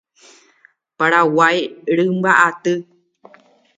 Paraguái 0.97 1.57
rymba'aty. 1.95 2.73